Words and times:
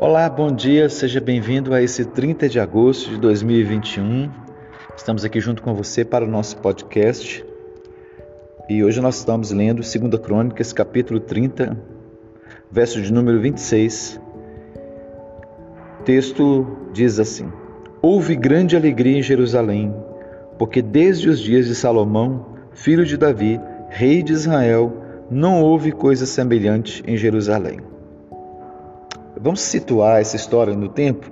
Olá, 0.00 0.30
bom 0.30 0.52
dia, 0.52 0.88
seja 0.88 1.20
bem-vindo 1.20 1.74
a 1.74 1.82
esse 1.82 2.04
30 2.04 2.48
de 2.48 2.60
agosto 2.60 3.10
de 3.10 3.16
2021. 3.18 4.30
Estamos 4.96 5.24
aqui 5.24 5.40
junto 5.40 5.60
com 5.60 5.74
você 5.74 6.04
para 6.04 6.24
o 6.24 6.28
nosso 6.28 6.56
podcast 6.58 7.44
e 8.68 8.84
hoje 8.84 9.00
nós 9.00 9.18
estamos 9.18 9.50
lendo 9.50 9.82
2 9.82 10.22
Crônicas, 10.22 10.72
capítulo 10.72 11.18
30, 11.18 11.76
verso 12.70 13.02
de 13.02 13.12
número 13.12 13.40
26. 13.40 14.20
O 15.98 16.02
texto 16.04 16.64
diz 16.92 17.18
assim: 17.18 17.52
Houve 18.00 18.36
grande 18.36 18.76
alegria 18.76 19.18
em 19.18 19.22
Jerusalém, 19.22 19.92
porque 20.60 20.80
desde 20.80 21.28
os 21.28 21.40
dias 21.40 21.66
de 21.66 21.74
Salomão, 21.74 22.54
filho 22.72 23.04
de 23.04 23.16
Davi, 23.16 23.60
rei 23.88 24.22
de 24.22 24.32
Israel, 24.32 24.92
não 25.28 25.60
houve 25.60 25.90
coisa 25.90 26.24
semelhante 26.24 27.02
em 27.04 27.16
Jerusalém. 27.16 27.80
Vamos 29.40 29.60
situar 29.60 30.20
essa 30.20 30.34
história 30.34 30.74
no 30.74 30.88
tempo? 30.88 31.30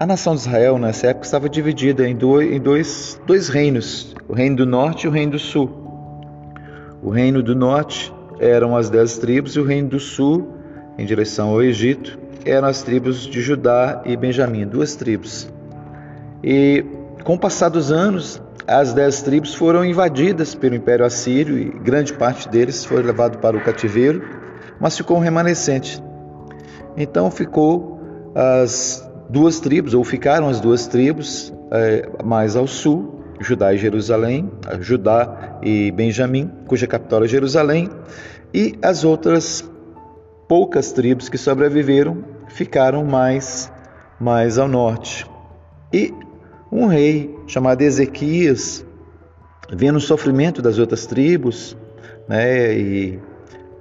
A 0.00 0.06
nação 0.06 0.34
de 0.34 0.40
Israel 0.40 0.78
nessa 0.78 1.08
época 1.08 1.26
estava 1.26 1.48
dividida 1.50 2.08
em 2.08 2.16
dois, 2.16 2.50
em 2.50 2.58
dois, 2.58 3.20
dois 3.26 3.48
reinos, 3.48 4.14
o 4.26 4.32
reino 4.32 4.56
do 4.56 4.66
norte 4.66 5.04
e 5.04 5.08
o 5.08 5.10
reino 5.10 5.32
do 5.32 5.38
sul. 5.38 5.70
O 7.02 7.10
reino 7.10 7.42
do 7.42 7.54
norte 7.54 8.10
eram 8.40 8.74
as 8.74 8.88
dez 8.88 9.18
tribos 9.18 9.54
e 9.54 9.60
o 9.60 9.64
reino 9.64 9.90
do 9.90 10.00
sul, 10.00 10.48
em 10.96 11.04
direção 11.04 11.50
ao 11.50 11.62
Egito, 11.62 12.18
eram 12.44 12.68
as 12.68 12.82
tribos 12.82 13.26
de 13.26 13.42
Judá 13.42 14.02
e 14.06 14.16
Benjamim, 14.16 14.66
duas 14.66 14.96
tribos. 14.96 15.46
E 16.42 16.84
com 17.22 17.34
o 17.34 17.38
passar 17.38 17.68
dos 17.68 17.92
anos, 17.92 18.40
as 18.66 18.94
dez 18.94 19.20
tribos 19.20 19.54
foram 19.54 19.84
invadidas 19.84 20.54
pelo 20.54 20.74
Império 20.74 21.04
Assírio 21.04 21.58
e 21.58 21.64
grande 21.64 22.14
parte 22.14 22.48
deles 22.48 22.82
foi 22.82 23.02
levado 23.02 23.38
para 23.38 23.56
o 23.56 23.60
cativeiro, 23.60 24.22
mas 24.80 24.96
ficou 24.96 25.18
um 25.18 25.20
remanescente. 25.20 26.02
Então 26.96 27.30
ficou 27.30 28.00
as 28.34 29.08
duas 29.28 29.60
tribos, 29.60 29.94
ou 29.94 30.04
ficaram 30.04 30.48
as 30.48 30.60
duas 30.60 30.86
tribos 30.86 31.52
é, 31.70 32.08
mais 32.24 32.56
ao 32.56 32.66
sul, 32.66 33.20
Judá 33.40 33.74
e 33.74 33.78
Jerusalém, 33.78 34.50
Judá 34.80 35.58
e 35.62 35.90
Benjamim, 35.90 36.50
cuja 36.66 36.86
capital 36.86 37.24
é 37.24 37.28
Jerusalém, 37.28 37.90
e 38.52 38.78
as 38.82 39.04
outras 39.04 39.68
poucas 40.48 40.92
tribos 40.92 41.28
que 41.28 41.36
sobreviveram 41.36 42.24
ficaram 42.48 43.04
mais, 43.04 43.72
mais 44.20 44.58
ao 44.58 44.68
norte. 44.68 45.26
E 45.92 46.14
um 46.70 46.86
rei 46.86 47.34
chamado 47.46 47.82
Ezequias, 47.82 48.84
vendo 49.72 49.96
o 49.96 50.00
sofrimento 50.00 50.62
das 50.62 50.78
outras 50.78 51.06
tribos, 51.06 51.76
né, 52.28 52.72
e 52.76 53.18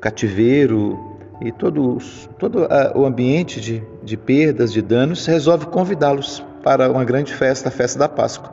cativeiro, 0.00 1.11
e 1.44 1.50
todo, 1.50 1.98
todo 2.38 2.68
o 2.94 3.04
ambiente 3.04 3.60
de, 3.60 3.82
de 4.02 4.16
perdas, 4.16 4.72
de 4.72 4.80
danos, 4.80 5.26
resolve 5.26 5.66
convidá-los 5.66 6.44
para 6.62 6.90
uma 6.90 7.04
grande 7.04 7.34
festa, 7.34 7.68
a 7.68 7.72
festa 7.72 7.98
da 7.98 8.08
Páscoa. 8.08 8.52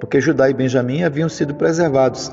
Porque 0.00 0.20
Judá 0.20 0.50
e 0.50 0.54
Benjamim 0.54 1.04
haviam 1.04 1.28
sido 1.28 1.54
preservados. 1.54 2.32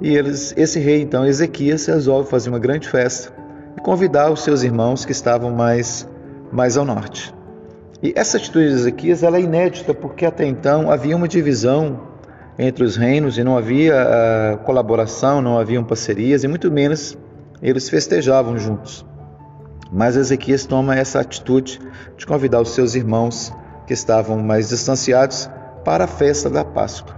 E 0.00 0.14
eles, 0.14 0.52
esse 0.56 0.80
rei, 0.80 1.02
então, 1.02 1.24
Ezequias, 1.24 1.86
resolve 1.86 2.28
fazer 2.28 2.50
uma 2.50 2.58
grande 2.58 2.88
festa 2.88 3.32
e 3.76 3.80
convidar 3.80 4.30
os 4.30 4.42
seus 4.42 4.64
irmãos 4.64 5.04
que 5.04 5.12
estavam 5.12 5.52
mais, 5.52 6.08
mais 6.50 6.76
ao 6.76 6.84
norte. 6.84 7.32
E 8.02 8.12
essa 8.16 8.36
atitude 8.36 8.68
de 8.68 8.74
Ezequias 8.74 9.22
ela 9.22 9.36
é 9.36 9.40
inédita, 9.40 9.94
porque 9.94 10.26
até 10.26 10.44
então 10.44 10.90
havia 10.90 11.16
uma 11.16 11.28
divisão 11.28 12.00
entre 12.58 12.82
os 12.82 12.96
reinos 12.96 13.38
e 13.38 13.44
não 13.44 13.56
havia 13.56 13.94
uh, 13.94 14.58
colaboração, 14.64 15.40
não 15.40 15.58
haviam 15.58 15.84
parcerias 15.84 16.42
e 16.42 16.48
muito 16.48 16.70
menos 16.70 17.16
eles 17.62 17.88
festejavam 17.88 18.58
juntos. 18.58 19.04
Mas 19.90 20.16
Ezequias 20.16 20.66
toma 20.66 20.96
essa 20.96 21.20
atitude 21.20 21.80
de 22.16 22.26
convidar 22.26 22.60
os 22.60 22.70
seus 22.70 22.94
irmãos 22.94 23.52
que 23.86 23.92
estavam 23.92 24.38
mais 24.38 24.68
distanciados 24.68 25.48
para 25.84 26.04
a 26.04 26.08
festa 26.08 26.50
da 26.50 26.64
Páscoa. 26.64 27.14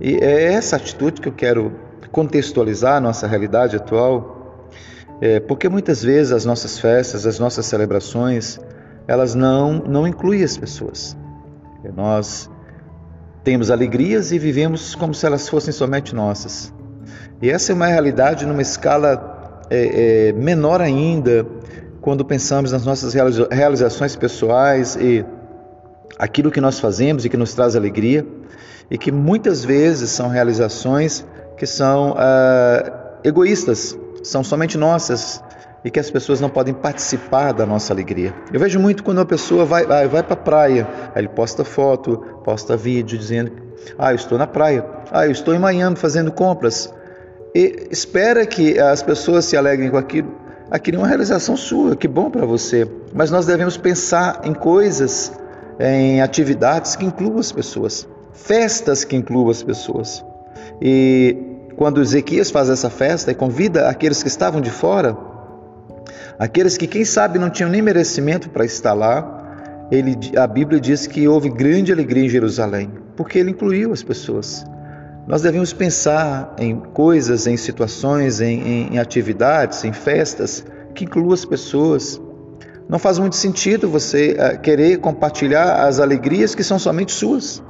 E 0.00 0.16
é 0.16 0.52
essa 0.52 0.76
atitude 0.76 1.20
que 1.20 1.28
eu 1.28 1.32
quero 1.32 1.72
contextualizar 2.12 2.96
a 2.96 3.00
nossa 3.00 3.26
realidade 3.26 3.76
atual, 3.76 4.68
é, 5.20 5.40
porque 5.40 5.68
muitas 5.68 6.02
vezes 6.02 6.32
as 6.32 6.44
nossas 6.44 6.78
festas, 6.78 7.26
as 7.26 7.38
nossas 7.38 7.66
celebrações, 7.66 8.60
elas 9.08 9.34
não, 9.34 9.74
não 9.74 10.06
incluem 10.06 10.44
as 10.44 10.56
pessoas. 10.56 11.16
Nós 11.96 12.48
temos 13.42 13.70
alegrias 13.70 14.30
e 14.30 14.38
vivemos 14.38 14.94
como 14.94 15.14
se 15.14 15.26
elas 15.26 15.48
fossem 15.48 15.72
somente 15.72 16.14
nossas. 16.14 16.72
E 17.40 17.50
essa 17.50 17.72
é 17.72 17.74
uma 17.74 17.86
realidade 17.86 18.44
numa 18.46 18.62
escala 18.62 19.37
é, 19.70 20.28
é, 20.28 20.32
menor 20.32 20.80
ainda 20.80 21.46
quando 22.00 22.24
pensamos 22.24 22.72
nas 22.72 22.84
nossas 22.84 23.12
realizações 23.50 24.16
pessoais 24.16 24.96
e 24.96 25.24
aquilo 26.18 26.50
que 26.50 26.60
nós 26.60 26.80
fazemos 26.80 27.24
e 27.24 27.28
que 27.28 27.36
nos 27.36 27.54
traz 27.54 27.76
alegria, 27.76 28.26
e 28.90 28.96
que 28.96 29.12
muitas 29.12 29.64
vezes 29.64 30.10
são 30.10 30.28
realizações 30.28 31.24
que 31.56 31.66
são 31.66 32.14
ah, 32.16 33.18
egoístas, 33.22 33.98
são 34.22 34.42
somente 34.42 34.78
nossas 34.78 35.42
e 35.84 35.90
que 35.90 36.00
as 36.00 36.10
pessoas 36.10 36.40
não 36.40 36.48
podem 36.48 36.74
participar 36.74 37.52
da 37.52 37.64
nossa 37.64 37.92
alegria. 37.92 38.34
Eu 38.52 38.58
vejo 38.58 38.80
muito 38.80 39.04
quando 39.04 39.18
uma 39.18 39.26
pessoa 39.26 39.64
vai, 39.64 39.86
vai, 39.86 40.08
vai 40.08 40.22
para 40.22 40.34
a 40.34 40.36
praia, 40.36 40.88
aí 41.14 41.22
ele 41.22 41.28
posta 41.28 41.64
foto, 41.64 42.18
posta 42.44 42.76
vídeo 42.76 43.18
dizendo: 43.18 43.52
Ah, 43.98 44.12
eu 44.12 44.16
estou 44.16 44.38
na 44.38 44.46
praia, 44.46 44.84
ah, 45.12 45.26
eu 45.26 45.30
estou 45.30 45.54
em 45.54 45.58
Miami 45.58 45.96
fazendo 45.96 46.32
compras, 46.32 46.92
e 47.54 47.88
espera 47.90 48.44
que 48.46 48.78
as 48.78 49.02
pessoas 49.02 49.44
se 49.44 49.56
alegrem 49.56 49.90
com 49.90 49.96
aquilo. 49.96 50.32
Aquilo 50.70 50.98
é 50.98 51.00
uma 51.00 51.08
realização 51.08 51.56
sua, 51.56 51.96
que 51.96 52.06
bom 52.06 52.30
para 52.30 52.44
você. 52.44 52.86
Mas 53.14 53.30
nós 53.30 53.46
devemos 53.46 53.76
pensar 53.76 54.42
em 54.44 54.52
coisas, 54.52 55.32
em 55.80 56.20
atividades 56.20 56.94
que 56.94 57.06
incluam 57.06 57.38
as 57.38 57.50
pessoas, 57.50 58.06
festas 58.32 59.02
que 59.04 59.16
incluam 59.16 59.48
as 59.48 59.62
pessoas. 59.62 60.22
E 60.80 61.36
quando 61.76 62.02
Ezequias 62.02 62.50
faz 62.50 62.68
essa 62.68 62.90
festa 62.90 63.30
e 63.30 63.34
convida 63.34 63.88
aqueles 63.88 64.22
que 64.22 64.28
estavam 64.28 64.60
de 64.60 64.70
fora, 64.70 65.16
aqueles 66.38 66.76
que 66.76 66.86
quem 66.86 67.04
sabe 67.04 67.38
não 67.38 67.48
tinham 67.48 67.70
nem 67.70 67.80
merecimento 67.80 68.50
para 68.50 68.64
estar 68.64 68.92
lá, 68.92 69.86
ele, 69.90 70.16
a 70.36 70.46
Bíblia 70.46 70.78
diz 70.78 71.06
que 71.06 71.26
houve 71.26 71.48
grande 71.48 71.92
alegria 71.92 72.26
em 72.26 72.28
Jerusalém, 72.28 72.90
porque 73.16 73.38
ele 73.38 73.52
incluiu 73.52 73.92
as 73.92 74.02
pessoas. 74.02 74.66
Nós 75.28 75.42
devemos 75.42 75.74
pensar 75.74 76.54
em 76.58 76.74
coisas, 76.74 77.46
em 77.46 77.54
situações, 77.54 78.40
em, 78.40 78.62
em, 78.62 78.94
em 78.94 78.98
atividades, 78.98 79.84
em 79.84 79.92
festas 79.92 80.64
que 80.94 81.04
incluam 81.04 81.34
as 81.34 81.44
pessoas. 81.44 82.18
Não 82.88 82.98
faz 82.98 83.18
muito 83.18 83.36
sentido 83.36 83.90
você 83.90 84.34
uh, 84.40 84.58
querer 84.58 84.96
compartilhar 84.96 85.86
as 85.86 86.00
alegrias 86.00 86.54
que 86.54 86.64
são 86.64 86.78
somente 86.78 87.12
suas. 87.12 87.62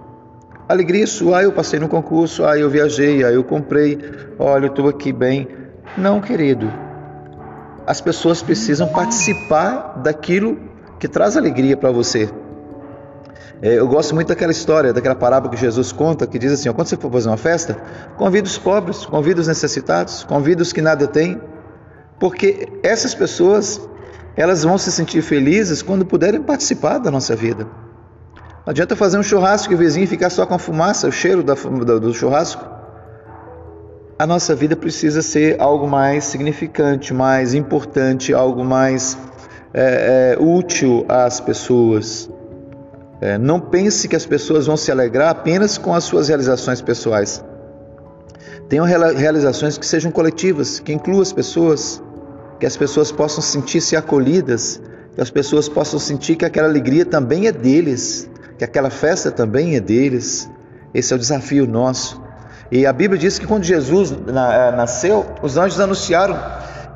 Alegria 0.69 1.05
sua, 1.05 1.39
ah, 1.39 1.43
eu 1.43 1.51
passei 1.51 1.81
no 1.81 1.89
concurso, 1.89 2.45
ah, 2.45 2.57
eu 2.57 2.71
viajei, 2.71 3.25
ah, 3.25 3.33
eu 3.33 3.43
comprei, 3.43 3.99
olha, 4.39 4.67
eu 4.67 4.71
estou 4.71 4.87
aqui 4.87 5.13
bem. 5.13 5.49
Não, 5.97 6.21
querido. 6.21 6.73
As 7.85 8.01
pessoas 8.01 8.41
precisam 8.41 8.87
participar 8.87 10.01
daquilo 10.01 10.61
que 11.01 11.09
traz 11.09 11.37
alegria 11.37 11.77
para 11.77 11.91
você. 11.91 12.31
É, 13.61 13.75
eu 13.75 13.89
gosto 13.89 14.15
muito 14.15 14.29
daquela 14.29 14.53
história, 14.53 14.93
daquela 14.93 15.17
parábola 15.17 15.53
que 15.53 15.61
Jesus 15.61 15.91
conta, 15.91 16.27
que 16.27 16.39
diz 16.39 16.53
assim: 16.53 16.69
ó, 16.69 16.73
quando 16.73 16.87
você 16.87 16.97
for 16.97 17.11
fazer 17.11 17.29
uma 17.29 17.37
festa, 17.37 17.77
convida 18.17 18.47
os 18.47 18.57
pobres, 18.57 19.05
convida 19.05 19.41
os 19.41 19.49
necessitados, 19.49 20.25
convida 20.25 20.63
os 20.63 20.73
que 20.73 20.81
nada 20.81 21.07
têm, 21.07 21.41
porque 22.21 22.69
essas 22.83 23.15
pessoas 23.15 23.81
elas 24.37 24.63
vão 24.63 24.79
se 24.79 24.93
sentir 24.93 25.21
felizes 25.21 25.83
quando 25.83 26.07
puderem 26.07 26.41
participar 26.41 26.99
da 26.99 27.11
nossa 27.11 27.35
vida. 27.35 27.65
Não 28.65 28.71
adianta 28.71 28.95
fazer 28.95 29.19
um 29.19 29.23
churrasco 29.23 29.73
e 29.73 29.75
o 29.75 29.79
vizinho 29.79 30.07
ficar 30.07 30.31
só 30.31 30.47
com 30.47 30.55
a 30.55 30.59
fumaça, 30.59 31.09
o 31.09 31.13
cheiro 31.13 31.43
da, 31.43 31.55
do 31.55 32.15
churrasco. 32.15 32.65
A 34.17 34.27
nossa 34.27 34.55
vida 34.55 34.77
precisa 34.77 35.23
ser 35.23 35.61
algo 35.61 35.89
mais 35.89 36.25
significante, 36.25 37.13
mais 37.13 37.55
importante, 37.55 38.33
algo 38.33 38.65
mais 38.65 39.19
é, 39.75 40.37
é, 40.37 40.43
útil 40.43 41.05
às 41.09 41.41
pessoas. 41.41 42.31
É, 43.21 43.37
não 43.37 43.61
pense 43.61 44.07
que 44.07 44.15
as 44.15 44.25
pessoas 44.25 44.67
vão 44.67 44.77
se 44.77 44.93
alegrar 44.93 45.31
apenas 45.31 45.77
com 45.77 45.93
as 45.95 46.05
suas 46.05 46.29
realizações 46.29 46.81
pessoais. 46.81 47.43
Tenham 48.69 48.85
realizações 48.85 49.79
que 49.79 49.87
sejam 49.87 50.11
coletivas, 50.11 50.79
que 50.79 50.93
incluam 50.93 51.23
as 51.23 51.33
pessoas, 51.33 52.03
que 52.61 52.67
as 52.67 52.77
pessoas 52.77 53.11
possam 53.11 53.43
sentir-se 53.43 53.97
acolhidas, 53.97 54.81
que 55.15 55.21
as 55.21 55.31
pessoas 55.31 55.69
possam 55.69 55.99
sentir 55.99 56.37
que 56.37 56.45
aquela 56.45 56.69
alegria 56.69 57.05
também 57.05 57.47
é 57.47 57.53
deles, 57.53 58.29
que 58.57 58.65
aquela 58.65 58.91
festa 58.91 59.31
também 59.31 59.75
é 59.75 59.81
deles. 59.81 60.49
Esse 60.93 61.13
é 61.13 61.17
o 61.17 61.19
desafio 61.19 61.67
nosso. 61.67 62.23
E 62.71 62.85
a 62.85 62.93
Bíblia 62.93 63.19
diz 63.19 63.39
que 63.39 63.47
quando 63.47 63.65
Jesus 63.65 64.13
é, 64.13 64.77
nasceu, 64.77 65.25
os 65.43 65.57
anjos 65.57 65.81
anunciaram 65.81 66.39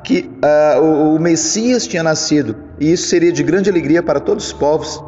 que 0.03 0.29
uh, 0.43 0.81
o, 0.81 1.15
o 1.15 1.19
Messias 1.19 1.87
tinha 1.87 2.03
nascido, 2.03 2.55
e 2.79 2.91
isso 2.91 3.07
seria 3.07 3.31
de 3.31 3.41
grande 3.41 3.69
alegria 3.69 4.03
para 4.03 4.19
todos 4.19 4.47
os 4.47 4.53
povos. 4.53 5.01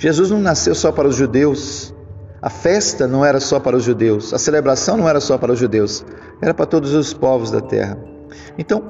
Jesus 0.00 0.30
não 0.30 0.40
nasceu 0.40 0.74
só 0.74 0.90
para 0.90 1.06
os 1.06 1.14
judeus. 1.14 1.94
A 2.40 2.48
festa 2.48 3.06
não 3.06 3.22
era 3.22 3.38
só 3.38 3.60
para 3.60 3.76
os 3.76 3.84
judeus. 3.84 4.32
A 4.32 4.38
celebração 4.38 4.96
não 4.96 5.06
era 5.06 5.20
só 5.20 5.36
para 5.36 5.52
os 5.52 5.58
judeus. 5.58 6.02
Era 6.40 6.54
para 6.54 6.64
todos 6.64 6.94
os 6.94 7.12
povos 7.12 7.50
da 7.50 7.60
terra. 7.60 7.98
Então, 8.56 8.82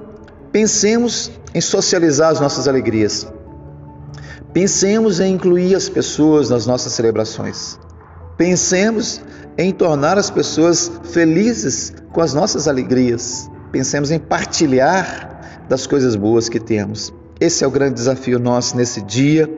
pensemos 0.52 1.32
em 1.52 1.60
socializar 1.60 2.30
as 2.30 2.38
nossas 2.38 2.68
alegrias. 2.68 3.26
Pensemos 4.52 5.18
em 5.18 5.34
incluir 5.34 5.74
as 5.74 5.88
pessoas 5.88 6.48
nas 6.48 6.64
nossas 6.64 6.92
celebrações. 6.92 7.76
Pensemos 8.36 9.20
em 9.58 9.72
tornar 9.72 10.16
as 10.16 10.30
pessoas 10.30 10.92
felizes 11.02 11.92
com 12.12 12.20
as 12.20 12.32
nossas 12.32 12.68
alegrias. 12.68 13.50
Pensemos 13.72 14.12
em 14.12 14.20
partilhar 14.20 15.64
das 15.68 15.88
coisas 15.88 16.14
boas 16.14 16.48
que 16.48 16.60
temos. 16.60 17.12
Esse 17.40 17.64
é 17.64 17.66
o 17.66 17.70
grande 17.70 17.94
desafio 17.94 18.38
nosso 18.38 18.76
nesse 18.76 19.00
dia: 19.00 19.48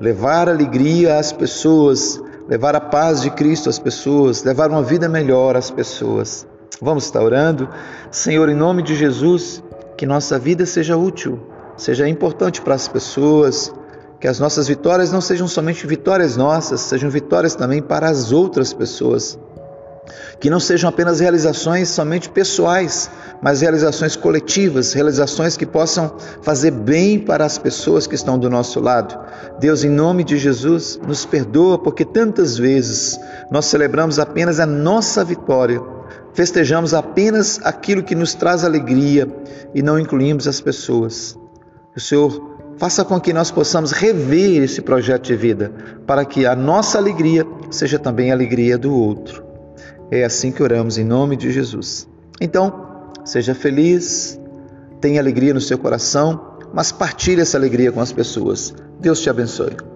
levar 0.00 0.48
alegria 0.48 1.18
às 1.18 1.32
pessoas, 1.32 2.22
levar 2.48 2.76
a 2.76 2.80
paz 2.80 3.22
de 3.22 3.30
Cristo 3.30 3.68
às 3.68 3.78
pessoas, 3.78 4.44
levar 4.44 4.70
uma 4.70 4.82
vida 4.82 5.08
melhor 5.08 5.56
às 5.56 5.68
pessoas. 5.68 6.46
Vamos 6.80 7.04
estar 7.04 7.22
orando. 7.22 7.68
Senhor, 8.10 8.48
em 8.48 8.54
nome 8.54 8.82
de 8.82 8.94
Jesus, 8.94 9.62
que 9.96 10.06
nossa 10.06 10.38
vida 10.38 10.64
seja 10.64 10.96
útil, 10.96 11.40
seja 11.76 12.08
importante 12.08 12.60
para 12.60 12.74
as 12.74 12.86
pessoas, 12.86 13.72
que 14.20 14.28
as 14.28 14.38
nossas 14.38 14.68
vitórias 14.68 15.10
não 15.10 15.20
sejam 15.20 15.48
somente 15.48 15.86
vitórias 15.86 16.36
nossas, 16.36 16.80
sejam 16.80 17.10
vitórias 17.10 17.54
também 17.56 17.82
para 17.82 18.08
as 18.08 18.30
outras 18.30 18.72
pessoas. 18.72 19.38
Que 20.44 20.50
não 20.50 20.60
sejam 20.60 20.90
apenas 20.90 21.20
realizações 21.20 21.88
somente 21.88 22.28
pessoais, 22.28 23.10
mas 23.40 23.62
realizações 23.62 24.14
coletivas, 24.14 24.92
realizações 24.92 25.56
que 25.56 25.64
possam 25.64 26.18
fazer 26.42 26.70
bem 26.70 27.18
para 27.18 27.46
as 27.46 27.56
pessoas 27.56 28.06
que 28.06 28.14
estão 28.14 28.38
do 28.38 28.50
nosso 28.50 28.78
lado. 28.78 29.18
Deus, 29.58 29.84
em 29.84 29.88
nome 29.88 30.22
de 30.22 30.36
Jesus, 30.36 31.00
nos 31.02 31.24
perdoa 31.24 31.78
porque 31.78 32.04
tantas 32.04 32.58
vezes 32.58 33.18
nós 33.50 33.64
celebramos 33.64 34.18
apenas 34.18 34.60
a 34.60 34.66
nossa 34.66 35.24
vitória, 35.24 35.80
festejamos 36.34 36.92
apenas 36.92 37.58
aquilo 37.64 38.02
que 38.02 38.14
nos 38.14 38.34
traz 38.34 38.64
alegria 38.64 39.26
e 39.74 39.80
não 39.80 39.98
incluímos 39.98 40.46
as 40.46 40.60
pessoas. 40.60 41.38
O 41.96 42.00
Senhor 42.00 42.52
Faça 42.76 43.04
com 43.04 43.20
que 43.20 43.32
nós 43.32 43.52
possamos 43.52 43.92
rever 43.92 44.60
esse 44.64 44.82
projeto 44.82 45.26
de 45.26 45.36
vida, 45.36 45.72
para 46.04 46.24
que 46.24 46.44
a 46.44 46.56
nossa 46.56 46.98
alegria 46.98 47.46
seja 47.70 48.00
também 48.00 48.32
a 48.32 48.34
alegria 48.34 48.76
do 48.76 48.92
outro. 48.92 49.53
É 50.10 50.24
assim 50.24 50.52
que 50.52 50.62
oramos 50.62 50.98
em 50.98 51.04
nome 51.04 51.36
de 51.36 51.50
Jesus. 51.50 52.08
Então, 52.40 53.10
seja 53.24 53.54
feliz, 53.54 54.38
tenha 55.00 55.20
alegria 55.20 55.54
no 55.54 55.60
seu 55.60 55.78
coração, 55.78 56.58
mas 56.72 56.92
partilhe 56.92 57.40
essa 57.40 57.56
alegria 57.56 57.92
com 57.92 58.00
as 58.00 58.12
pessoas. 58.12 58.74
Deus 59.00 59.20
te 59.20 59.30
abençoe. 59.30 59.93